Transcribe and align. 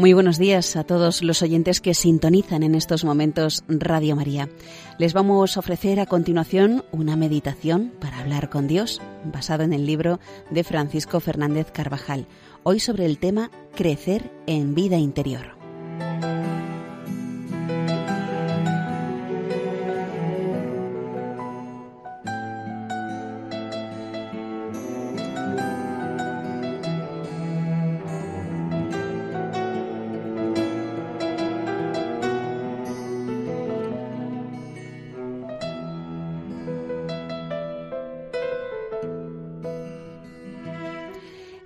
Muy 0.00 0.14
buenos 0.14 0.38
días 0.38 0.76
a 0.76 0.84
todos 0.84 1.22
los 1.22 1.42
oyentes 1.42 1.82
que 1.82 1.92
sintonizan 1.92 2.62
en 2.62 2.74
estos 2.74 3.04
momentos 3.04 3.64
Radio 3.68 4.16
María. 4.16 4.48
Les 4.96 5.12
vamos 5.12 5.54
a 5.54 5.60
ofrecer 5.60 6.00
a 6.00 6.06
continuación 6.06 6.86
una 6.90 7.16
meditación 7.16 7.92
para 8.00 8.18
hablar 8.18 8.48
con 8.48 8.66
Dios, 8.66 9.02
basado 9.30 9.62
en 9.62 9.74
el 9.74 9.84
libro 9.84 10.18
de 10.48 10.64
Francisco 10.64 11.20
Fernández 11.20 11.70
Carvajal, 11.70 12.26
hoy 12.62 12.80
sobre 12.80 13.04
el 13.04 13.18
tema 13.18 13.50
Crecer 13.76 14.32
en 14.46 14.74
vida 14.74 14.96
interior. 14.96 15.59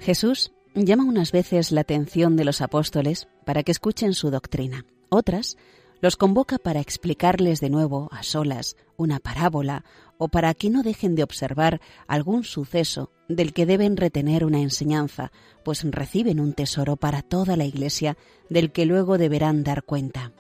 Jesús 0.04 0.52
llama 0.74 1.04
unas 1.04 1.32
veces 1.32 1.72
la 1.72 1.80
atención 1.80 2.36
de 2.36 2.44
los 2.44 2.60
apóstoles 2.60 3.26
para 3.46 3.62
que 3.62 3.72
escuchen 3.72 4.12
su 4.12 4.30
doctrina. 4.30 4.84
Otras 5.08 5.56
los 6.02 6.16
convoca 6.16 6.58
para 6.58 6.80
explicarles 6.80 7.58
de 7.60 7.70
nuevo, 7.70 8.10
a 8.12 8.22
solas, 8.22 8.76
una 8.98 9.18
parábola 9.18 9.82
o 10.18 10.28
para 10.28 10.52
que 10.52 10.68
no 10.68 10.82
dejen 10.82 11.14
de 11.14 11.22
observar 11.22 11.80
algún 12.06 12.44
suceso 12.44 13.12
del 13.30 13.54
que 13.54 13.64
deben 13.64 13.96
retener 13.96 14.44
una 14.44 14.60
enseñanza, 14.60 15.32
pues 15.64 15.82
reciben 15.90 16.38
un 16.38 16.52
tesoro 16.52 16.96
para 16.96 17.22
toda 17.22 17.56
la 17.56 17.64
Iglesia 17.64 18.18
del 18.50 18.72
que 18.72 18.84
luego 18.84 19.16
deberán 19.16 19.64
dar 19.64 19.84
cuenta. 19.84 20.32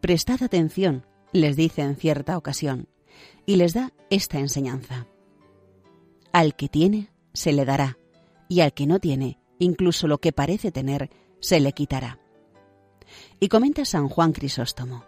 Prestad 0.00 0.42
atención, 0.42 1.06
les 1.32 1.54
dice 1.54 1.82
en 1.82 1.94
cierta 1.94 2.36
ocasión, 2.36 2.88
y 3.46 3.54
les 3.54 3.72
da 3.72 3.92
esta 4.10 4.40
enseñanza. 4.40 5.06
Al 6.32 6.56
que 6.56 6.68
tiene, 6.68 7.12
se 7.32 7.52
le 7.52 7.64
dará 7.64 7.99
y 8.50 8.62
al 8.62 8.74
que 8.74 8.86
no 8.86 8.98
tiene, 8.98 9.38
incluso 9.60 10.08
lo 10.08 10.18
que 10.18 10.32
parece 10.32 10.72
tener, 10.72 11.08
se 11.38 11.60
le 11.60 11.72
quitará. 11.72 12.18
Y 13.38 13.48
comenta 13.48 13.84
San 13.84 14.08
Juan 14.08 14.32
Crisóstomo, 14.32 15.04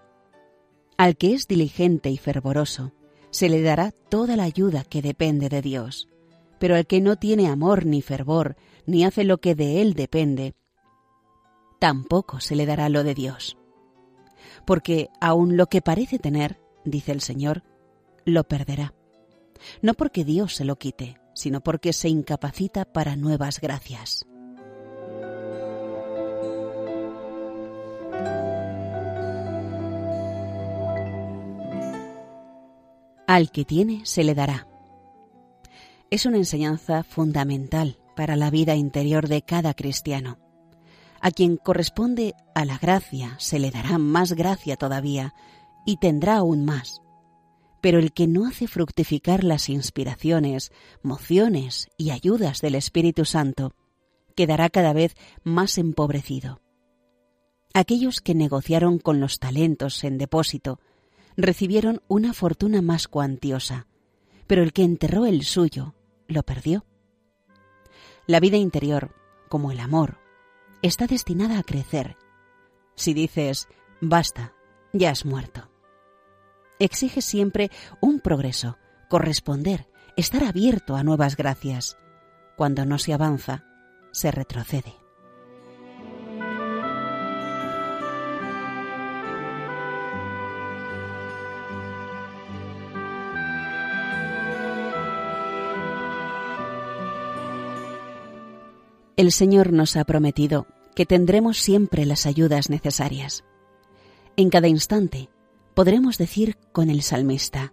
al 0.96 1.16
que 1.16 1.34
es 1.34 1.48
diligente 1.48 2.08
y 2.08 2.18
fervoroso, 2.18 2.92
se 3.30 3.48
le 3.48 3.60
dará 3.60 3.90
toda 3.90 4.36
la 4.36 4.44
ayuda 4.44 4.84
que 4.84 5.02
depende 5.02 5.48
de 5.48 5.60
Dios, 5.60 6.08
pero 6.60 6.76
al 6.76 6.86
que 6.86 7.00
no 7.00 7.16
tiene 7.16 7.48
amor 7.48 7.84
ni 7.84 8.00
fervor, 8.00 8.56
ni 8.86 9.04
hace 9.04 9.24
lo 9.24 9.38
que 9.38 9.56
de 9.56 9.82
él 9.82 9.94
depende, 9.94 10.54
tampoco 11.80 12.38
se 12.38 12.54
le 12.54 12.64
dará 12.64 12.88
lo 12.88 13.02
de 13.02 13.14
Dios. 13.14 13.58
Porque 14.64 15.08
aun 15.20 15.56
lo 15.56 15.66
que 15.66 15.82
parece 15.82 16.20
tener, 16.20 16.60
dice 16.84 17.10
el 17.10 17.20
Señor, 17.20 17.64
lo 18.24 18.44
perderá. 18.44 18.94
No 19.80 19.94
porque 19.94 20.24
Dios 20.24 20.54
se 20.54 20.64
lo 20.64 20.76
quite, 20.76 21.16
sino 21.34 21.60
porque 21.60 21.92
se 21.92 22.08
incapacita 22.08 22.84
para 22.84 23.16
nuevas 23.16 23.60
gracias. 23.60 24.26
Al 33.26 33.50
que 33.50 33.64
tiene 33.64 34.02
se 34.04 34.24
le 34.24 34.34
dará. 34.34 34.66
Es 36.10 36.26
una 36.26 36.36
enseñanza 36.36 37.02
fundamental 37.02 37.98
para 38.14 38.36
la 38.36 38.50
vida 38.50 38.74
interior 38.74 39.28
de 39.28 39.42
cada 39.42 39.74
cristiano. 39.74 40.38
A 41.20 41.30
quien 41.30 41.56
corresponde 41.56 42.34
a 42.54 42.64
la 42.64 42.78
gracia 42.78 43.36
se 43.38 43.58
le 43.58 43.70
dará 43.70 43.96
más 43.98 44.32
gracia 44.32 44.76
todavía 44.76 45.34
y 45.86 45.96
tendrá 45.96 46.36
aún 46.36 46.64
más 46.64 47.01
pero 47.82 47.98
el 47.98 48.12
que 48.12 48.28
no 48.28 48.46
hace 48.46 48.68
fructificar 48.68 49.42
las 49.42 49.68
inspiraciones, 49.68 50.70
mociones 51.02 51.88
y 51.98 52.10
ayudas 52.10 52.60
del 52.60 52.76
Espíritu 52.76 53.24
Santo, 53.24 53.74
quedará 54.36 54.70
cada 54.70 54.92
vez 54.92 55.16
más 55.42 55.76
empobrecido. 55.78 56.62
Aquellos 57.74 58.20
que 58.20 58.36
negociaron 58.36 58.98
con 58.98 59.18
los 59.18 59.40
talentos 59.40 60.04
en 60.04 60.16
depósito 60.16 60.78
recibieron 61.36 62.02
una 62.06 62.32
fortuna 62.32 62.82
más 62.82 63.08
cuantiosa, 63.08 63.88
pero 64.46 64.62
el 64.62 64.72
que 64.72 64.84
enterró 64.84 65.26
el 65.26 65.42
suyo 65.42 65.94
lo 66.28 66.44
perdió. 66.44 66.86
La 68.28 68.38
vida 68.38 68.58
interior, 68.58 69.12
como 69.48 69.72
el 69.72 69.80
amor, 69.80 70.18
está 70.82 71.08
destinada 71.08 71.58
a 71.58 71.64
crecer. 71.64 72.16
Si 72.94 73.12
dices, 73.12 73.66
basta, 74.00 74.54
ya 74.92 75.10
has 75.10 75.24
muerto 75.24 75.71
exige 76.84 77.22
siempre 77.22 77.70
un 78.00 78.20
progreso, 78.20 78.78
corresponder, 79.08 79.86
estar 80.16 80.44
abierto 80.44 80.96
a 80.96 81.04
nuevas 81.04 81.36
gracias. 81.36 81.96
Cuando 82.56 82.84
no 82.84 82.98
se 82.98 83.12
avanza, 83.12 83.64
se 84.12 84.30
retrocede. 84.30 84.94
El 99.16 99.30
Señor 99.30 99.72
nos 99.72 99.96
ha 99.96 100.04
prometido 100.04 100.66
que 100.96 101.06
tendremos 101.06 101.58
siempre 101.58 102.06
las 102.06 102.26
ayudas 102.26 102.70
necesarias. 102.70 103.44
En 104.36 104.50
cada 104.50 104.68
instante, 104.68 105.28
podremos 105.74 106.18
decir 106.18 106.56
con 106.72 106.90
el 106.90 107.02
salmista, 107.02 107.72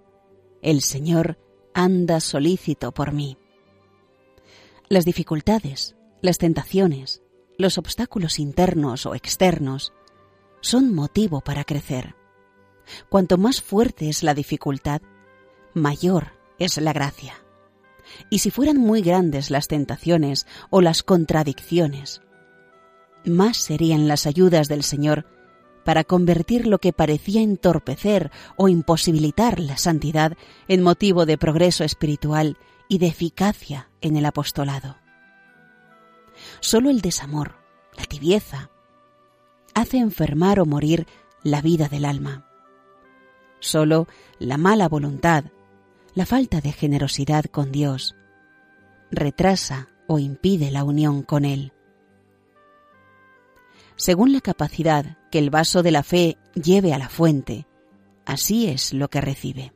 El 0.62 0.82
Señor 0.82 1.38
anda 1.74 2.20
solícito 2.20 2.92
por 2.94 3.14
mí. 3.14 3.38
Las 4.90 5.06
dificultades, 5.06 5.96
las 6.22 6.38
tentaciones, 6.38 7.22
los 7.58 7.78
obstáculos 7.78 8.40
internos 8.40 9.06
o 9.06 9.16
externos 9.16 9.94
son 10.62 10.94
motivo 10.94 11.42
para 11.42 11.64
crecer. 11.64 12.16
Cuanto 13.10 13.38
más 13.38 13.62
fuerte 13.62 14.10
es 14.10 14.24
la 14.24 14.34
dificultad, 14.34 15.02
mayor 15.74 16.34
es 16.58 16.78
la 16.78 16.94
gracia. 16.94 17.36
Y 18.30 18.40
si 18.40 18.50
fueran 18.50 18.78
muy 18.78 19.02
grandes 19.02 19.52
las 19.52 19.68
tentaciones 19.68 20.48
o 20.70 20.82
las 20.82 21.04
contradicciones, 21.04 22.22
más 23.26 23.58
serían 23.58 24.08
las 24.08 24.26
ayudas 24.26 24.68
del 24.68 24.84
Señor 24.84 25.26
para 25.84 26.04
convertir 26.04 26.68
lo 26.68 26.80
que 26.80 26.94
parecía 26.94 27.42
entorpecer 27.42 28.32
o 28.58 28.68
imposibilitar 28.68 29.60
la 29.60 29.78
santidad 29.78 30.38
en 30.68 30.82
motivo 30.82 31.26
de 31.26 31.38
progreso 31.38 31.84
espiritual 31.84 32.58
y 32.88 32.98
de 32.98 33.08
eficacia 33.08 33.90
en 34.02 34.18
el 34.18 34.26
apostolado. 34.26 34.98
Solo 36.60 36.90
el 36.90 37.02
desamor, 37.02 37.56
la 37.98 38.06
tibieza, 38.06 38.70
hace 39.74 39.98
enfermar 39.98 40.60
o 40.60 40.66
morir 40.66 41.08
la 41.44 41.62
vida 41.62 41.88
del 41.88 42.06
alma. 42.06 42.46
Solo 43.60 44.08
la 44.40 44.58
mala 44.58 44.88
voluntad, 44.88 45.46
la 46.16 46.26
falta 46.26 46.62
de 46.62 46.72
generosidad 46.72 47.46
con 47.46 47.72
Dios, 47.72 48.16
retrasa 49.12 49.90
o 50.08 50.20
impide 50.20 50.72
la 50.72 50.84
unión 50.84 51.24
con 51.24 51.46
Él 51.46 51.74
según 54.00 54.32
la 54.32 54.40
capacidad 54.40 55.18
que 55.30 55.40
el 55.40 55.50
vaso 55.50 55.84
de 55.84 55.92
la 55.92 56.04
fe 56.04 56.38
lleve 56.56 56.94
a 56.94 56.98
la 56.98 57.10
fuente, 57.10 57.68
así 58.26 58.68
es 58.68 58.94
lo 58.94 59.10
que 59.10 59.20
recibe. 59.20 59.74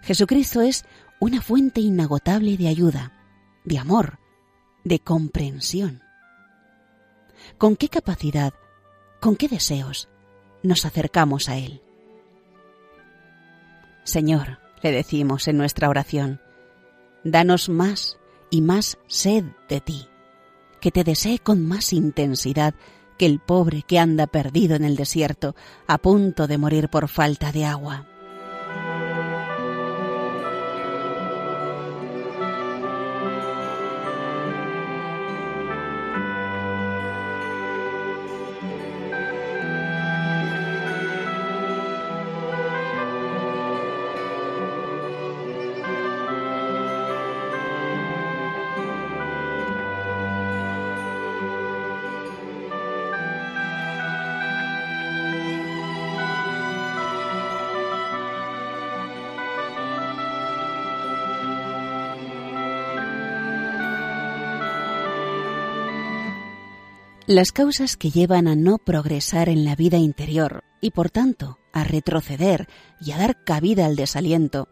Jesucristo 0.00 0.62
es 0.62 0.86
una 1.20 1.42
fuente 1.42 1.82
inagotable 1.82 2.56
de 2.56 2.68
ayuda, 2.68 3.12
de 3.66 3.76
amor, 3.76 4.20
de 4.84 5.00
comprensión. 5.00 6.02
¿Con 7.58 7.76
qué 7.76 7.90
capacidad, 7.90 8.54
con 9.20 9.36
qué 9.36 9.48
deseos 9.48 10.08
nos 10.62 10.86
acercamos 10.86 11.50
a 11.50 11.58
Él? 11.58 11.82
Señor, 14.04 14.60
le 14.82 14.92
decimos 14.92 15.46
en 15.46 15.58
nuestra 15.58 15.90
oración, 15.90 16.40
danos 17.22 17.68
más 17.68 18.18
y 18.50 18.62
más 18.62 18.96
sed 19.08 19.44
de 19.68 19.82
ti 19.82 20.08
que 20.86 20.92
te 20.92 21.02
desee 21.02 21.40
con 21.40 21.66
más 21.66 21.92
intensidad 21.92 22.72
que 23.18 23.26
el 23.26 23.40
pobre 23.40 23.82
que 23.82 23.98
anda 23.98 24.28
perdido 24.28 24.76
en 24.76 24.84
el 24.84 24.94
desierto, 24.94 25.56
a 25.88 25.98
punto 25.98 26.46
de 26.46 26.58
morir 26.58 26.88
por 26.88 27.08
falta 27.08 27.50
de 27.50 27.64
agua. 27.64 28.06
Las 67.28 67.50
causas 67.50 67.96
que 67.96 68.10
llevan 68.10 68.46
a 68.46 68.54
no 68.54 68.78
progresar 68.78 69.48
en 69.48 69.64
la 69.64 69.74
vida 69.74 69.96
interior 69.96 70.62
y 70.80 70.92
por 70.92 71.10
tanto 71.10 71.58
a 71.72 71.82
retroceder 71.82 72.68
y 73.00 73.10
a 73.10 73.18
dar 73.18 73.42
cabida 73.42 73.86
al 73.86 73.96
desaliento 73.96 74.68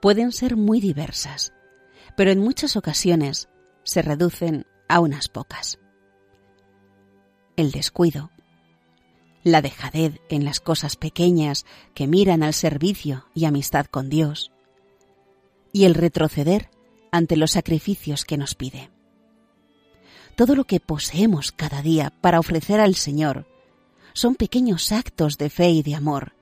pueden 0.00 0.32
ser 0.32 0.56
muy 0.56 0.80
diversas, 0.80 1.52
pero 2.16 2.30
en 2.30 2.38
muchas 2.38 2.76
ocasiones 2.76 3.50
se 3.82 4.00
reducen 4.00 4.64
a 4.88 5.00
unas 5.00 5.28
pocas. 5.28 5.78
El 7.56 7.72
descuido, 7.72 8.30
la 9.44 9.60
dejadez 9.60 10.18
en 10.30 10.46
las 10.46 10.60
cosas 10.60 10.96
pequeñas 10.96 11.66
que 11.92 12.06
miran 12.06 12.42
al 12.42 12.54
servicio 12.54 13.26
y 13.34 13.44
amistad 13.44 13.84
con 13.84 14.08
Dios, 14.08 14.50
y 15.74 15.84
el 15.84 15.94
retroceder 15.94 16.70
ante 17.12 17.36
los 17.36 17.50
sacrificios 17.50 18.24
que 18.24 18.38
nos 18.38 18.54
pide 18.54 18.90
todo 20.38 20.54
lo 20.54 20.62
que 20.62 20.78
poseemos 20.78 21.50
cada 21.50 21.82
día 21.82 22.12
para 22.20 22.38
ofrecer 22.38 22.78
al 22.78 22.94
Señor. 22.94 23.48
Son 24.12 24.36
pequeños 24.36 24.92
actos 24.92 25.36
de 25.36 25.50
fe 25.50 25.70
y 25.70 25.82
de 25.82 25.96
amor, 25.96 26.36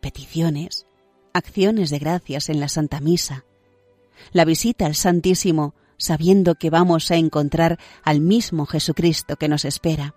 peticiones, 0.00 0.86
acciones 1.34 1.90
de 1.90 1.98
gracias 1.98 2.48
en 2.48 2.60
la 2.60 2.68
Santa 2.70 2.98
Misa, 3.00 3.44
la 4.32 4.46
visita 4.46 4.86
al 4.86 4.94
Santísimo 4.94 5.74
sabiendo 5.98 6.54
que 6.54 6.70
vamos 6.70 7.10
a 7.10 7.16
encontrar 7.16 7.78
al 8.04 8.22
mismo 8.22 8.64
Jesucristo 8.64 9.36
que 9.36 9.48
nos 9.48 9.66
espera, 9.66 10.14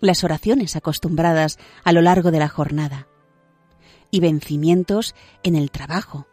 las 0.00 0.24
oraciones 0.24 0.76
acostumbradas 0.76 1.58
a 1.84 1.92
lo 1.92 2.00
largo 2.00 2.30
de 2.30 2.38
la 2.38 2.48
jornada, 2.48 3.08
y 4.10 4.20
vencimientos 4.20 5.14
en 5.42 5.54
el 5.54 5.70
trabajo, 5.70 6.28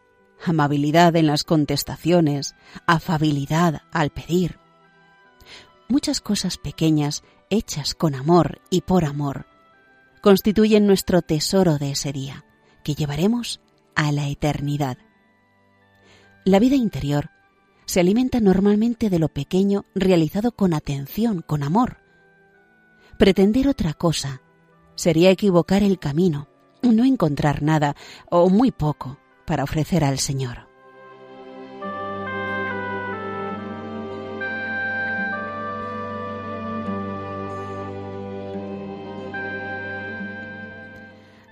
amabilidad 0.45 1.13
en 1.17 1.27
las 1.27 1.43
contestaciones, 1.43 2.55
afabilidad 2.85 3.81
al 3.91 4.11
pedir, 4.11 4.59
muchas 5.89 6.21
cosas 6.21 6.57
pequeñas, 6.57 7.23
hechas 7.49 7.95
con 7.95 8.15
amor 8.15 8.61
y 8.69 8.81
por 8.81 9.05
amor, 9.05 9.45
constituyen 10.21 10.87
nuestro 10.87 11.21
tesoro 11.21 11.77
de 11.77 11.91
ese 11.91 12.11
día, 12.11 12.45
que 12.83 12.95
llevaremos 12.95 13.61
a 13.95 14.11
la 14.11 14.27
eternidad. 14.27 14.97
La 16.45 16.59
vida 16.59 16.75
interior 16.75 17.29
se 17.85 17.99
alimenta 17.99 18.39
normalmente 18.39 19.09
de 19.09 19.19
lo 19.19 19.29
pequeño 19.29 19.85
realizado 19.95 20.51
con 20.51 20.73
atención, 20.73 21.41
con 21.41 21.63
amor. 21.63 21.97
Pretender 23.17 23.67
otra 23.67 23.93
cosa 23.93 24.41
sería 24.95 25.31
equivocar 25.31 25.83
el 25.83 25.99
camino, 25.99 26.47
no 26.81 27.05
encontrar 27.05 27.63
nada 27.63 27.95
o 28.29 28.49
muy 28.49 28.71
poco 28.71 29.17
para 29.45 29.63
ofrecer 29.63 30.03
al 30.03 30.19
Señor. 30.19 30.66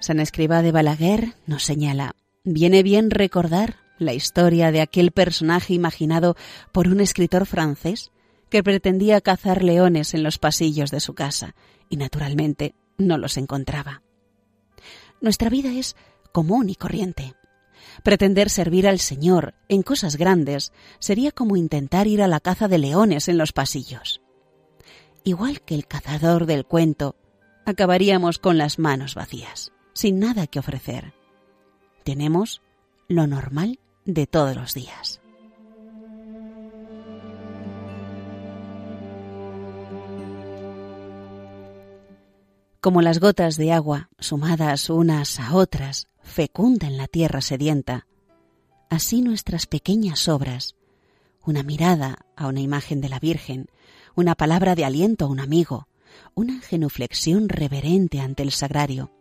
San 0.05 0.19
Escriba 0.19 0.61
de 0.61 0.71
Balaguer 0.71 1.33
nos 1.47 1.63
señala, 1.63 2.15
viene 2.43 2.83
bien 2.83 3.09
recordar 3.09 3.77
la 3.97 4.13
historia 4.13 4.71
de 4.71 4.81
aquel 4.81 5.09
personaje 5.09 5.73
imaginado 5.73 6.35
por 6.71 6.87
un 6.89 6.99
escritor 6.99 7.47
francés 7.47 8.11
que 8.51 8.61
pretendía 8.61 9.19
cazar 9.19 9.63
leones 9.63 10.13
en 10.13 10.21
los 10.21 10.37
pasillos 10.37 10.91
de 10.91 10.99
su 10.99 11.15
casa 11.15 11.55
y 11.89 11.97
naturalmente 11.97 12.75
no 12.99 13.17
los 13.17 13.35
encontraba. 13.35 14.03
Nuestra 15.21 15.49
vida 15.49 15.71
es 15.71 15.95
común 16.31 16.69
y 16.69 16.75
corriente. 16.75 17.33
Pretender 18.03 18.51
servir 18.51 18.87
al 18.87 18.99
Señor 18.99 19.55
en 19.69 19.81
cosas 19.81 20.17
grandes 20.17 20.71
sería 20.99 21.31
como 21.31 21.57
intentar 21.57 22.05
ir 22.05 22.21
a 22.21 22.27
la 22.27 22.41
caza 22.41 22.67
de 22.67 22.77
leones 22.77 23.27
en 23.27 23.39
los 23.39 23.53
pasillos. 23.53 24.21
Igual 25.23 25.61
que 25.61 25.73
el 25.73 25.87
cazador 25.87 26.45
del 26.45 26.63
cuento, 26.63 27.15
acabaríamos 27.65 28.37
con 28.37 28.59
las 28.59 28.77
manos 28.77 29.15
vacías 29.15 29.71
sin 29.95 30.19
nada 30.19 30.45
que 30.45 30.59
ofrecer. 30.59 31.13
Tenemos 32.03 32.61
lo 33.07 33.25
normal 33.25 33.79
de 34.03 34.27
todos 34.27 34.55
los 34.55 34.73
días. 34.73 35.21
Como 42.81 43.01
las 43.01 43.19
gotas 43.19 43.57
de 43.57 43.71
agua, 43.71 44.09
sumadas 44.19 44.91
unas 44.91 45.39
a 45.39 45.55
otras, 45.55 46.07
fecundan 46.21 46.97
la 46.97 47.07
tierra 47.07 47.41
sedienta, 47.41 48.05
así 48.91 49.23
nuestras 49.23 49.65
pequeñas 49.65 50.27
obras, 50.27 50.75
una 51.43 51.63
mirada 51.63 52.19
a 52.35 52.47
una 52.47 52.59
imagen 52.59 53.01
de 53.01 53.09
la 53.09 53.19
Virgen, 53.19 53.67
una 54.13 54.35
palabra 54.35 54.75
de 54.75 54.85
aliento 54.85 55.25
a 55.25 55.29
un 55.29 55.39
amigo, 55.39 55.87
una 56.35 56.59
genuflexión 56.61 57.49
reverente 57.49 58.19
ante 58.19 58.43
el 58.43 58.51
sagrario, 58.51 59.11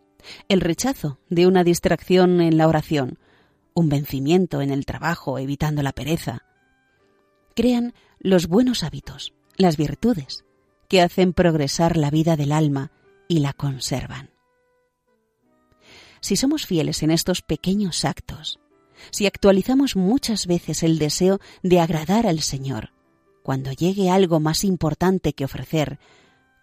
el 0.49 0.61
rechazo 0.61 1.19
de 1.29 1.47
una 1.47 1.65
distracción 1.65 2.41
en 2.41 2.57
la 2.57 2.69
oración, 2.69 3.19
un 3.75 3.89
vencimiento 3.89 4.63
en 4.63 4.71
el 4.71 4.87
trabajo 4.87 5.39
evitando 5.39 5.83
la 5.83 5.93
pereza. 5.93 6.45
Crean 7.55 7.95
los 8.19 8.47
buenos 8.47 8.83
hábitos, 8.83 9.35
las 9.57 9.77
virtudes, 9.77 10.45
que 10.89 11.03
hacen 11.03 11.33
progresar 11.33 11.97
la 11.97 12.11
vida 12.11 12.37
del 12.37 12.53
alma 12.53 12.93
y 13.29 13.41
la 13.41 13.53
conservan. 13.53 14.31
Si 16.21 16.37
somos 16.37 16.67
fieles 16.67 17.03
en 17.03 17.11
estos 17.11 17.43
pequeños 17.43 18.05
actos, 18.05 18.61
si 19.11 19.27
actualizamos 19.27 19.97
muchas 19.97 20.47
veces 20.47 20.83
el 20.83 20.99
deseo 20.99 21.39
de 21.63 21.81
agradar 21.81 22.27
al 22.27 22.41
Señor, 22.41 22.93
cuando 23.43 23.73
llegue 23.73 24.09
algo 24.09 24.41
más 24.41 24.65
importante 24.65 25.35
que 25.35 25.45
ofrecer, 25.45 25.99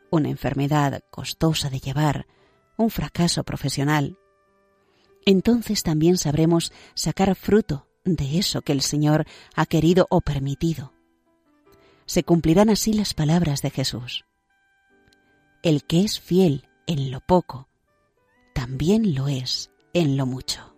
una 0.09 0.29
enfermedad 0.29 1.03
costosa 1.11 1.69
de 1.69 1.79
llevar, 1.79 2.25
un 2.77 2.89
fracaso 2.89 3.43
profesional, 3.43 4.17
entonces 5.25 5.83
también 5.83 6.17
sabremos 6.17 6.71
sacar 6.93 7.35
fruto 7.35 7.87
de 8.03 8.39
eso 8.39 8.61
que 8.61 8.71
el 8.71 8.81
Señor 8.81 9.25
ha 9.55 9.65
querido 9.65 10.07
o 10.09 10.21
permitido. 10.21 10.93
Se 12.05 12.23
cumplirán 12.23 12.69
así 12.69 12.93
las 12.93 13.13
palabras 13.13 13.61
de 13.61 13.69
Jesús. 13.69 14.25
El 15.63 15.83
que 15.83 16.01
es 16.01 16.19
fiel 16.19 16.67
en 16.87 17.11
lo 17.11 17.21
poco, 17.21 17.69
también 18.53 19.13
lo 19.13 19.27
es 19.27 19.71
en 19.93 20.17
lo 20.17 20.25
mucho. 20.25 20.70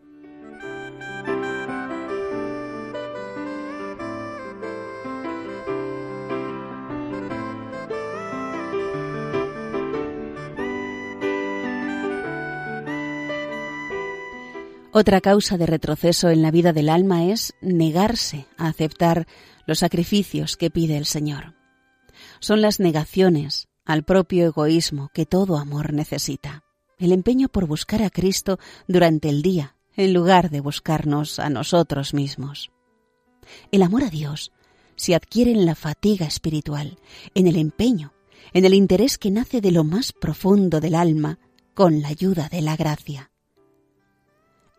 Otra 14.96 15.22
causa 15.22 15.58
de 15.58 15.66
retroceso 15.66 16.30
en 16.30 16.44
la 16.44 16.52
vida 16.52 16.72
del 16.72 16.88
alma 16.88 17.26
es 17.26 17.56
negarse 17.62 18.46
a 18.58 18.68
aceptar 18.68 19.26
los 19.66 19.80
sacrificios 19.80 20.56
que 20.56 20.70
pide 20.70 20.98
el 20.98 21.08
Señor. 21.08 21.56
Son 22.40 22.62
las 22.62 22.80
negaciones 22.80 23.70
al 23.86 24.04
propio 24.04 24.46
egoísmo 24.46 25.10
que 25.12 25.26
todo 25.26 25.58
amor 25.58 25.94
necesita, 25.94 26.64
el 27.00 27.12
empeño 27.12 27.50
por 27.50 27.66
buscar 27.66 28.04
a 28.04 28.12
Cristo 28.12 28.60
durante 28.88 29.30
el 29.30 29.42
día 29.42 29.76
en 29.96 30.14
lugar 30.14 30.52
de 30.52 30.60
buscarnos 30.60 31.40
a 31.40 31.50
nosotros 31.50 32.14
mismos. 32.14 32.72
El 33.72 33.82
amor 33.82 34.04
a 34.04 34.12
Dios 34.12 34.52
se 34.96 35.16
adquiere 35.16 35.54
en 35.54 35.66
la 35.66 35.74
fatiga 35.74 36.28
espiritual, 36.28 37.00
en 37.34 37.48
el 37.48 37.56
empeño, 37.56 38.14
en 38.54 38.64
el 38.64 38.76
interés 38.76 39.18
que 39.18 39.32
nace 39.32 39.60
de 39.60 39.72
lo 39.72 39.84
más 39.84 40.14
profundo 40.14 40.80
del 40.80 40.94
alma 40.94 41.40
con 41.74 42.04
la 42.04 42.10
ayuda 42.10 42.48
de 42.48 42.62
la 42.62 42.76
gracia 42.76 43.32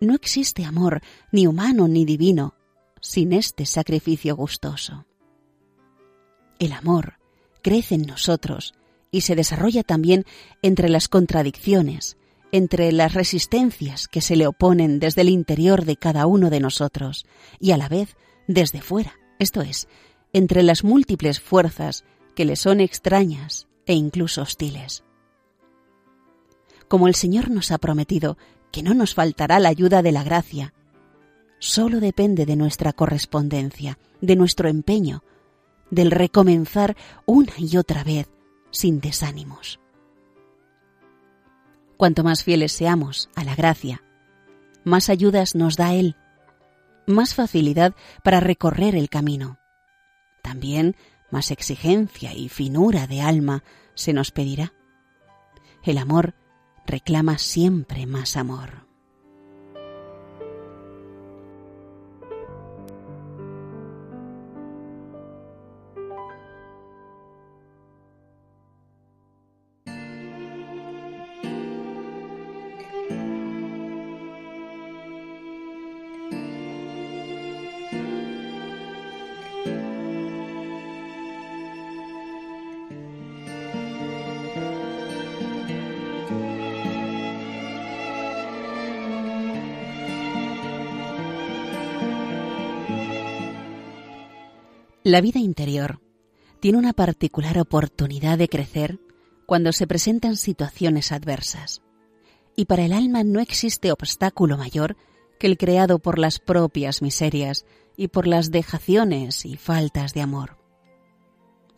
no 0.04 0.14
existe 0.14 0.64
amor, 0.64 1.00
ni 1.32 1.46
humano 1.46 1.88
ni 1.88 2.04
divino, 2.04 2.54
sin 3.00 3.32
este 3.32 3.66
sacrificio 3.66 4.36
gustoso. 4.36 5.06
El 6.58 6.72
amor 6.72 7.18
crece 7.62 7.96
en 7.96 8.02
nosotros 8.02 8.74
y 9.10 9.22
se 9.22 9.36
desarrolla 9.36 9.82
también 9.82 10.24
entre 10.62 10.88
las 10.88 11.08
contradicciones, 11.08 12.16
entre 12.52 12.92
las 12.92 13.14
resistencias 13.14 14.08
que 14.08 14.20
se 14.20 14.36
le 14.36 14.46
oponen 14.46 15.00
desde 15.00 15.22
el 15.22 15.28
interior 15.28 15.84
de 15.84 15.96
cada 15.96 16.26
uno 16.26 16.50
de 16.50 16.60
nosotros 16.60 17.26
y 17.58 17.72
a 17.72 17.76
la 17.76 17.88
vez 17.88 18.16
desde 18.46 18.80
fuera, 18.80 19.14
esto 19.38 19.62
es, 19.62 19.88
entre 20.32 20.62
las 20.62 20.84
múltiples 20.84 21.40
fuerzas 21.40 22.04
que 22.34 22.44
le 22.44 22.56
son 22.56 22.80
extrañas 22.80 23.66
e 23.86 23.94
incluso 23.94 24.42
hostiles. 24.42 25.04
Como 26.88 27.08
el 27.08 27.14
Señor 27.14 27.50
nos 27.50 27.70
ha 27.70 27.78
prometido 27.78 28.36
que 28.74 28.82
no 28.82 28.92
nos 28.92 29.14
faltará 29.14 29.60
la 29.60 29.68
ayuda 29.68 30.02
de 30.02 30.10
la 30.10 30.24
gracia. 30.24 30.74
Solo 31.60 32.00
depende 32.00 32.44
de 32.44 32.56
nuestra 32.56 32.92
correspondencia, 32.92 34.00
de 34.20 34.34
nuestro 34.34 34.68
empeño, 34.68 35.22
del 35.92 36.10
recomenzar 36.10 36.96
una 37.24 37.52
y 37.56 37.76
otra 37.76 38.02
vez 38.02 38.28
sin 38.72 38.98
desánimos. 38.98 39.78
Cuanto 41.96 42.24
más 42.24 42.42
fieles 42.42 42.72
seamos 42.72 43.30
a 43.36 43.44
la 43.44 43.54
gracia, 43.54 44.02
más 44.82 45.08
ayudas 45.08 45.54
nos 45.54 45.76
da 45.76 45.94
Él, 45.94 46.16
más 47.06 47.36
facilidad 47.36 47.94
para 48.24 48.40
recorrer 48.40 48.96
el 48.96 49.08
camino. 49.08 49.60
También 50.42 50.96
más 51.30 51.52
exigencia 51.52 52.34
y 52.34 52.48
finura 52.48 53.06
de 53.06 53.20
alma 53.20 53.62
se 53.94 54.12
nos 54.12 54.32
pedirá. 54.32 54.72
El 55.84 55.96
amor 55.96 56.34
reclama 56.86 57.38
siempre 57.38 58.06
más 58.06 58.36
amor. 58.36 58.83
La 95.06 95.20
vida 95.20 95.38
interior 95.38 96.00
tiene 96.60 96.78
una 96.78 96.94
particular 96.94 97.58
oportunidad 97.58 98.38
de 98.38 98.48
crecer 98.48 99.00
cuando 99.44 99.70
se 99.72 99.86
presentan 99.86 100.38
situaciones 100.38 101.12
adversas. 101.12 101.82
Y 102.56 102.64
para 102.64 102.86
el 102.86 102.94
alma 102.94 103.22
no 103.22 103.40
existe 103.40 103.92
obstáculo 103.92 104.56
mayor 104.56 104.96
que 105.38 105.46
el 105.46 105.58
creado 105.58 105.98
por 105.98 106.18
las 106.18 106.38
propias 106.38 107.02
miserias 107.02 107.66
y 107.98 108.08
por 108.08 108.26
las 108.26 108.50
dejaciones 108.50 109.44
y 109.44 109.58
faltas 109.58 110.14
de 110.14 110.22
amor. 110.22 110.56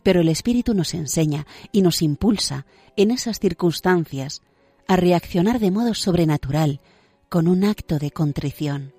Pero 0.03 0.21
el 0.21 0.29
Espíritu 0.29 0.73
nos 0.73 0.93
enseña 0.93 1.45
y 1.73 1.81
nos 1.81 2.01
impulsa 2.01 2.65
en 2.95 3.11
esas 3.11 3.39
circunstancias 3.39 4.41
a 4.87 4.95
reaccionar 4.95 5.59
de 5.59 5.71
modo 5.71 5.95
sobrenatural 5.95 6.79
con 7.27 7.49
un 7.49 7.65
acto 7.65 7.99
de 7.99 8.09
contrición. 8.09 8.93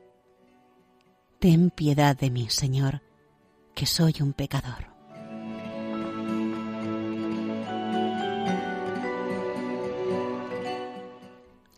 Ten 1.38 1.70
piedad 1.70 2.14
de 2.14 2.30
mí, 2.30 2.48
Señor, 2.50 3.07
que 3.78 3.86
soy 3.86 4.16
un 4.20 4.32
pecador. 4.32 4.88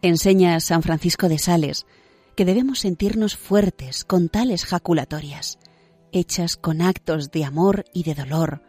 Enseña 0.00 0.59
San 0.61 0.83
Francisco 0.83 1.28
de 1.28 1.38
Sales 1.38 1.85
que 2.37 2.47
debemos 2.47 2.78
sentirnos 2.78 3.37
fuertes 3.37 4.07
con 4.07 4.30
tales 4.30 4.64
jaculatorias, 4.64 5.59
hechas 6.11 6.57
con 6.57 6.80
actos 6.80 7.33
de 7.33 7.45
amor 7.45 7.85
y 7.92 8.04
de 8.04 8.14
dolor, 8.14 8.62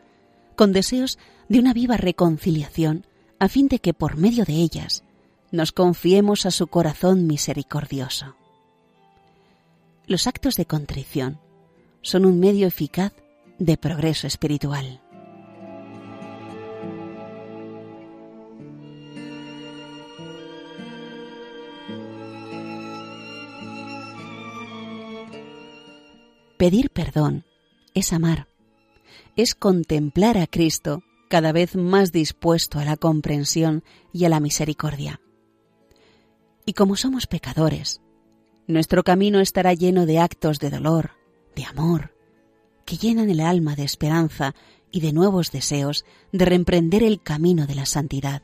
con 0.58 0.74
deseos 0.74 1.18
de 1.48 1.60
una 1.60 1.74
viva 1.74 1.96
reconciliación, 1.96 3.08
a 3.40 3.48
fin 3.48 3.70
de 3.70 3.80
que 3.80 3.94
por 3.94 4.18
medio 4.18 4.44
de 4.44 4.56
ellas 4.56 5.06
nos 5.52 5.72
confiemos 5.72 6.46
a 6.46 6.52
su 6.52 6.68
corazón 6.68 7.28
misericordioso. 7.28 8.36
Los 10.06 10.28
actos 10.28 10.58
de 10.58 10.66
contrición 10.66 11.40
son 12.02 12.26
un 12.26 12.40
medio 12.40 12.68
eficaz 12.68 13.14
de 13.60 13.78
progreso 13.78 14.28
espiritual. 14.28 15.02
Pedir 26.58 26.92
perdón 26.92 27.44
es 27.96 28.14
amar, 28.14 28.48
es 29.36 29.56
contemplar 29.56 30.38
a 30.38 30.46
Cristo 30.46 31.02
cada 31.28 31.52
vez 31.52 31.76
más 31.76 32.12
dispuesto 32.12 32.78
a 32.78 32.86
la 32.86 32.98
comprensión 32.98 33.84
y 34.14 34.26
a 34.26 34.30
la 34.30 34.40
misericordia. 34.40 35.22
Y 36.66 36.74
como 36.74 36.96
somos 36.98 37.26
pecadores, 37.26 38.02
nuestro 38.68 39.04
camino 39.04 39.40
estará 39.40 39.74
lleno 39.74 40.06
de 40.06 40.20
actos 40.20 40.60
de 40.60 40.70
dolor, 40.70 41.12
de 41.56 41.66
amor, 41.66 42.14
que 42.86 42.98
llenan 42.98 43.30
el 43.30 43.40
alma 43.40 43.76
de 43.76 43.84
esperanza 43.84 44.56
y 44.92 45.02
de 45.02 45.14
nuevos 45.14 45.52
deseos 45.52 46.06
de 46.32 46.46
reemprender 46.46 47.04
el 47.04 47.22
camino 47.22 47.68
de 47.68 47.76
la 47.76 47.86
santidad. 47.86 48.42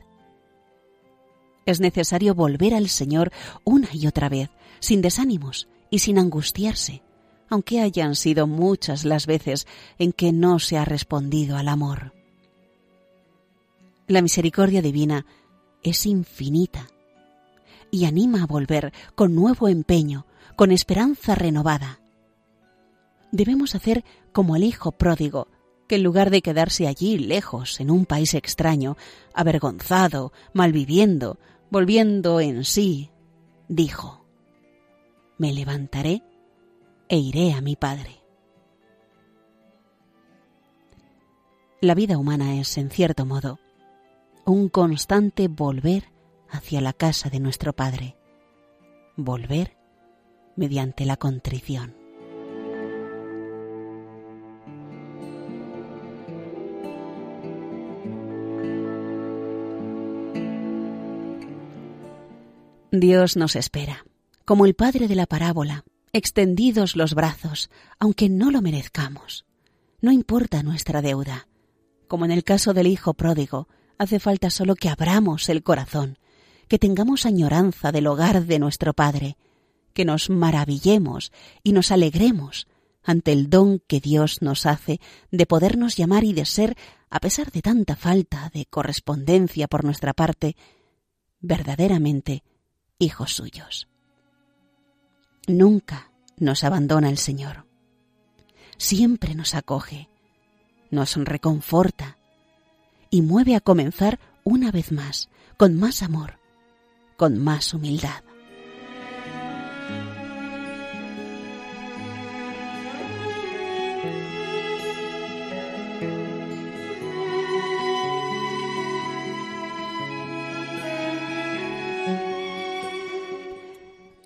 Es 1.66 1.80
necesario 1.80 2.34
volver 2.34 2.74
al 2.74 2.88
Señor 2.88 3.30
una 3.64 3.88
y 3.92 4.06
otra 4.06 4.28
vez, 4.28 4.48
sin 4.80 5.02
desánimos 5.02 5.68
y 5.90 5.98
sin 5.98 6.18
angustiarse, 6.18 7.02
aunque 7.50 7.80
hayan 7.80 8.14
sido 8.14 8.46
muchas 8.46 9.04
las 9.04 9.26
veces 9.26 9.66
en 9.98 10.12
que 10.12 10.32
no 10.32 10.58
se 10.58 10.78
ha 10.78 10.84
respondido 10.84 11.56
al 11.56 11.68
amor. 11.68 12.14
La 14.06 14.22
misericordia 14.22 14.80
divina 14.80 15.26
es 15.82 16.06
infinita 16.06 16.88
y 17.90 18.06
anima 18.06 18.42
a 18.42 18.46
volver 18.46 18.92
con 19.14 19.34
nuevo 19.34 19.68
empeño, 19.68 20.26
con 20.56 20.72
esperanza 20.72 21.34
renovada. 21.34 22.00
Debemos 23.30 23.74
hacer 23.74 24.04
como 24.32 24.56
el 24.56 24.64
hijo 24.64 24.92
pródigo, 24.92 25.48
que 25.86 25.96
en 25.96 26.02
lugar 26.02 26.30
de 26.30 26.42
quedarse 26.42 26.86
allí 26.86 27.18
lejos, 27.18 27.80
en 27.80 27.90
un 27.90 28.06
país 28.06 28.34
extraño, 28.34 28.96
avergonzado, 29.34 30.32
malviviendo, 30.52 31.38
volviendo 31.70 32.40
en 32.40 32.64
sí, 32.64 33.10
dijo, 33.68 34.24
Me 35.38 35.52
levantaré 35.52 36.22
e 37.08 37.16
iré 37.18 37.54
a 37.54 37.60
mi 37.60 37.76
Padre. 37.76 38.22
La 41.80 41.94
vida 41.94 42.18
humana 42.18 42.58
es, 42.58 42.76
en 42.76 42.90
cierto 42.90 43.24
modo, 43.24 43.60
un 44.44 44.68
constante 44.68 45.48
volver 45.48 46.10
hacia 46.50 46.80
la 46.80 46.92
casa 46.92 47.30
de 47.30 47.40
nuestro 47.40 47.72
Padre, 47.72 48.16
volver 49.16 49.76
mediante 50.56 51.04
la 51.04 51.16
contrición. 51.16 51.97
Dios 63.00 63.36
nos 63.36 63.56
espera, 63.56 64.04
como 64.44 64.66
el 64.66 64.74
Padre 64.74 65.08
de 65.08 65.14
la 65.14 65.26
parábola, 65.26 65.84
extendidos 66.12 66.96
los 66.96 67.14
brazos, 67.14 67.70
aunque 67.98 68.28
no 68.28 68.50
lo 68.50 68.62
merezcamos. 68.62 69.44
No 70.00 70.12
importa 70.12 70.62
nuestra 70.62 71.02
deuda. 71.02 71.48
Como 72.06 72.24
en 72.24 72.30
el 72.30 72.44
caso 72.44 72.72
del 72.72 72.86
Hijo 72.86 73.14
pródigo, 73.14 73.68
hace 73.98 74.20
falta 74.20 74.50
solo 74.50 74.74
que 74.74 74.88
abramos 74.88 75.48
el 75.48 75.62
corazón, 75.62 76.18
que 76.68 76.78
tengamos 76.78 77.26
añoranza 77.26 77.92
del 77.92 78.06
hogar 78.06 78.46
de 78.46 78.58
nuestro 78.58 78.94
Padre, 78.94 79.36
que 79.92 80.04
nos 80.04 80.30
maravillemos 80.30 81.32
y 81.62 81.72
nos 81.72 81.90
alegremos 81.90 82.68
ante 83.02 83.32
el 83.32 83.48
don 83.50 83.80
que 83.86 84.00
Dios 84.00 84.42
nos 84.42 84.66
hace 84.66 85.00
de 85.30 85.46
podernos 85.46 85.96
llamar 85.96 86.24
y 86.24 86.32
de 86.32 86.44
ser, 86.44 86.76
a 87.10 87.20
pesar 87.20 87.50
de 87.50 87.62
tanta 87.62 87.96
falta 87.96 88.50
de 88.52 88.66
correspondencia 88.66 89.66
por 89.66 89.84
nuestra 89.84 90.12
parte, 90.12 90.56
verdaderamente 91.40 92.42
hijos 92.98 93.34
suyos. 93.34 93.88
Nunca 95.46 96.10
nos 96.36 96.64
abandona 96.64 97.08
el 97.08 97.18
Señor. 97.18 97.64
Siempre 98.76 99.34
nos 99.34 99.54
acoge, 99.54 100.08
nos 100.90 101.14
reconforta 101.16 102.18
y 103.10 103.22
mueve 103.22 103.56
a 103.56 103.60
comenzar 103.60 104.18
una 104.44 104.70
vez 104.70 104.92
más, 104.92 105.30
con 105.56 105.76
más 105.76 106.02
amor, 106.02 106.38
con 107.16 107.38
más 107.38 107.72
humildad. 107.72 108.22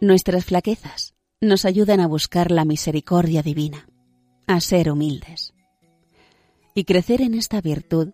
Nuestras 0.02 0.47
flaquezas 0.47 1.14
nos 1.40 1.64
ayudan 1.64 2.00
a 2.00 2.09
buscar 2.09 2.50
la 2.50 2.64
misericordia 2.64 3.40
divina, 3.40 3.88
a 4.49 4.59
ser 4.59 4.90
humildes. 4.90 5.54
Y 6.75 6.82
crecer 6.82 7.23
en 7.23 7.35
esta 7.35 7.61
virtud 7.61 8.09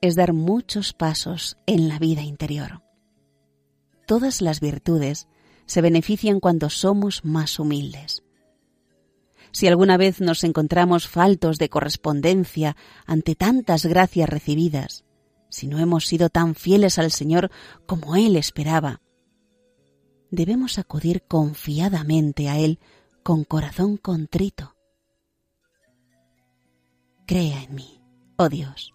es 0.00 0.16
dar 0.16 0.32
muchos 0.32 0.94
pasos 0.94 1.58
en 1.66 1.86
la 1.90 1.98
vida 1.98 2.22
interior. 2.22 2.82
Todas 4.06 4.40
las 4.40 4.60
virtudes 4.60 5.28
se 5.66 5.82
benefician 5.82 6.40
cuando 6.40 6.70
somos 6.70 7.26
más 7.26 7.58
humildes. 7.58 8.22
Si 9.52 9.66
alguna 9.66 9.98
vez 9.98 10.22
nos 10.22 10.44
encontramos 10.44 11.08
faltos 11.08 11.58
de 11.58 11.68
correspondencia 11.68 12.74
ante 13.04 13.34
tantas 13.34 13.84
gracias 13.84 14.30
recibidas, 14.30 15.04
si 15.50 15.66
no 15.66 15.78
hemos 15.78 16.06
sido 16.06 16.30
tan 16.30 16.54
fieles 16.54 16.98
al 16.98 17.12
Señor 17.12 17.50
como 17.84 18.16
Él 18.16 18.34
esperaba, 18.34 19.02
debemos 20.30 20.78
acudir 20.78 21.22
confiadamente 21.22 22.48
a 22.48 22.58
Él 22.58 22.78
con 23.22 23.44
corazón 23.44 23.96
contrito. 23.96 24.74
Crea 27.26 27.62
en 27.62 27.74
mí, 27.74 28.00
oh 28.36 28.48
Dios, 28.48 28.94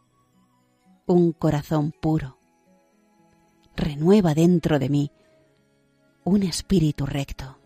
un 1.06 1.34
corazón 1.34 1.92
puro. 1.92 2.40
Renueva 3.76 4.34
dentro 4.34 4.80
de 4.80 4.90
mí 4.90 5.12
un 6.24 6.44
espíritu 6.44 7.06
recto. 7.06 7.60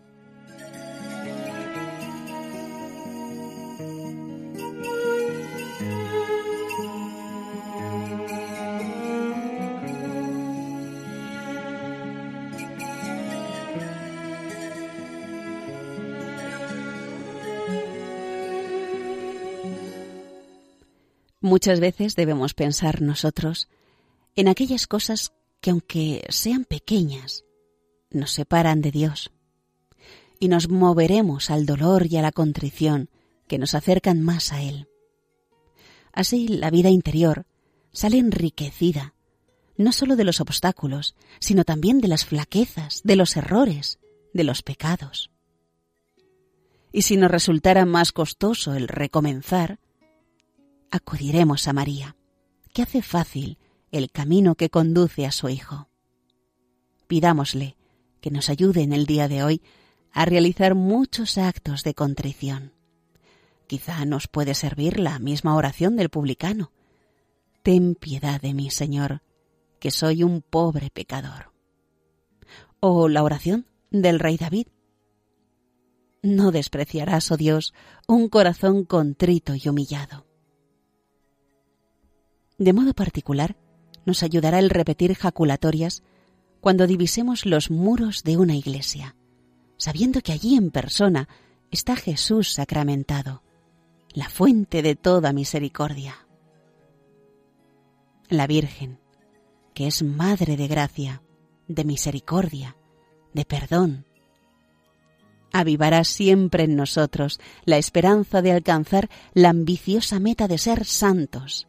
Muchas 21.48 21.80
veces 21.80 22.14
debemos 22.14 22.52
pensar 22.52 23.00
nosotros 23.00 23.70
en 24.36 24.48
aquellas 24.48 24.86
cosas 24.86 25.32
que 25.62 25.70
aunque 25.70 26.26
sean 26.28 26.66
pequeñas, 26.66 27.46
nos 28.10 28.32
separan 28.32 28.82
de 28.82 28.90
Dios 28.90 29.30
y 30.38 30.48
nos 30.48 30.68
moveremos 30.68 31.48
al 31.48 31.64
dolor 31.64 32.06
y 32.06 32.18
a 32.18 32.22
la 32.22 32.32
contrición 32.32 33.08
que 33.46 33.56
nos 33.56 33.74
acercan 33.74 34.20
más 34.20 34.52
a 34.52 34.60
Él. 34.60 34.88
Así 36.12 36.48
la 36.48 36.70
vida 36.70 36.90
interior 36.90 37.46
sale 37.92 38.18
enriquecida, 38.18 39.14
no 39.78 39.92
sólo 39.92 40.16
de 40.16 40.24
los 40.24 40.42
obstáculos, 40.42 41.14
sino 41.40 41.64
también 41.64 42.02
de 42.02 42.08
las 42.08 42.26
flaquezas, 42.26 43.00
de 43.04 43.16
los 43.16 43.38
errores, 43.38 43.98
de 44.34 44.44
los 44.44 44.60
pecados. 44.60 45.30
Y 46.92 47.02
si 47.02 47.16
nos 47.16 47.30
resultara 47.30 47.86
más 47.86 48.12
costoso 48.12 48.74
el 48.74 48.86
recomenzar, 48.86 49.78
acudiremos 50.90 51.68
a 51.68 51.72
María, 51.72 52.16
que 52.72 52.82
hace 52.82 53.02
fácil 53.02 53.58
el 53.90 54.10
camino 54.10 54.54
que 54.54 54.70
conduce 54.70 55.26
a 55.26 55.32
su 55.32 55.48
Hijo. 55.48 55.88
Pidámosle 57.06 57.76
que 58.20 58.30
nos 58.30 58.50
ayude 58.50 58.82
en 58.82 58.92
el 58.92 59.06
día 59.06 59.28
de 59.28 59.42
hoy 59.42 59.62
a 60.12 60.24
realizar 60.24 60.74
muchos 60.74 61.38
actos 61.38 61.84
de 61.84 61.94
contrición. 61.94 62.72
Quizá 63.66 64.04
nos 64.04 64.28
puede 64.28 64.54
servir 64.54 64.98
la 64.98 65.18
misma 65.18 65.54
oración 65.54 65.96
del 65.96 66.08
publicano. 66.08 66.72
Ten 67.62 67.94
piedad 67.94 68.40
de 68.40 68.54
mí, 68.54 68.70
Señor, 68.70 69.22
que 69.78 69.90
soy 69.90 70.22
un 70.22 70.42
pobre 70.42 70.90
pecador. 70.90 71.52
O 72.80 73.08
la 73.08 73.22
oración 73.22 73.66
del 73.90 74.18
rey 74.18 74.36
David. 74.36 74.68
No 76.22 76.50
despreciarás, 76.50 77.30
oh 77.30 77.36
Dios, 77.36 77.74
un 78.06 78.28
corazón 78.28 78.84
contrito 78.84 79.54
y 79.54 79.68
humillado. 79.68 80.27
De 82.58 82.72
modo 82.72 82.92
particular, 82.92 83.56
nos 84.04 84.24
ayudará 84.24 84.58
el 84.58 84.70
repetir 84.70 85.14
jaculatorias 85.14 86.02
cuando 86.60 86.88
divisemos 86.88 87.46
los 87.46 87.70
muros 87.70 88.24
de 88.24 88.36
una 88.36 88.56
iglesia, 88.56 89.14
sabiendo 89.76 90.20
que 90.22 90.32
allí 90.32 90.56
en 90.56 90.72
persona 90.72 91.28
está 91.70 91.94
Jesús 91.94 92.52
sacramentado, 92.52 93.44
la 94.12 94.28
fuente 94.28 94.82
de 94.82 94.96
toda 94.96 95.32
misericordia. 95.32 96.26
La 98.28 98.48
Virgen, 98.48 98.98
que 99.72 99.86
es 99.86 100.02
Madre 100.02 100.56
de 100.56 100.66
gracia, 100.66 101.22
de 101.68 101.84
misericordia, 101.84 102.76
de 103.34 103.44
perdón, 103.44 104.04
avivará 105.52 106.02
siempre 106.02 106.64
en 106.64 106.74
nosotros 106.74 107.38
la 107.64 107.78
esperanza 107.78 108.42
de 108.42 108.50
alcanzar 108.50 109.08
la 109.32 109.50
ambiciosa 109.50 110.18
meta 110.18 110.48
de 110.48 110.58
ser 110.58 110.84
santos 110.84 111.68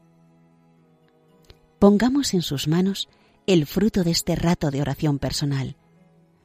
pongamos 1.80 2.34
en 2.34 2.42
sus 2.42 2.68
manos 2.68 3.10
el 3.48 3.66
fruto 3.66 4.04
de 4.04 4.12
este 4.12 4.36
rato 4.36 4.70
de 4.70 4.82
oración 4.82 5.18
personal, 5.18 5.76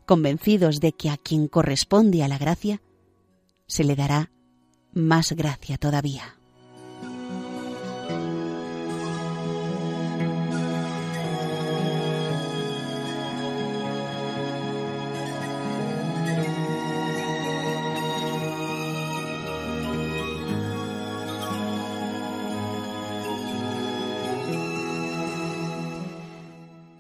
convencidos 0.07 0.81
de 0.81 0.93
que 0.93 1.11
a 1.11 1.17
quien 1.17 1.49
corresponde 1.49 2.23
a 2.23 2.29
la 2.29 2.39
gracia, 2.39 2.81
se 3.67 3.85
le 3.85 3.97
dará 3.97 4.31
más 4.93 5.33
gracia 5.33 5.77
todavía. 5.77 6.39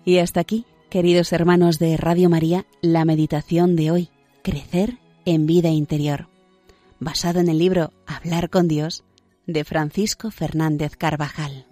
Y 0.04 0.18
hasta 0.18 0.40
aquí, 0.40 0.66
queridos 0.90 1.32
hermanos 1.32 1.78
de 1.78 1.96
Radio 1.96 2.28
María, 2.28 2.66
la 2.82 3.04
meditación 3.04 3.74
de 3.74 3.90
hoy, 3.90 4.08
Crecer 4.42 4.98
en 5.24 5.46
vida 5.46 5.70
interior, 5.70 6.28
basado 7.00 7.40
en 7.40 7.48
el 7.48 7.58
libro 7.58 7.92
Hablar 8.06 8.50
con 8.50 8.68
Dios 8.68 9.04
de 9.46 9.64
Francisco 9.64 10.30
Fernández 10.30 10.96
Carvajal. 10.96 11.66